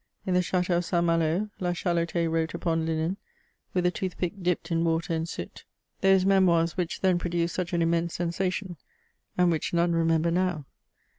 [0.25, 1.05] In the Ch&teau of St.
[1.05, 3.17] Malo, La Chalotais wrote upon linen,
[3.75, 5.63] with a toothpick dipped in water and soot,
[5.99, 8.77] those Memoirs which then produced such an immense sensation
[9.37, 10.65] and which none remember now.